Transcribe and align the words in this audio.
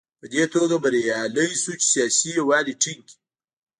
په 0.19 0.25
دې 0.33 0.43
توګه 0.53 0.75
بریالی 0.83 1.49
شو 1.61 1.71
چې 1.79 1.85
سیاسي 1.93 2.29
یووالی 2.37 2.73
ټینګ 2.81 2.99
کړي. 3.07 3.15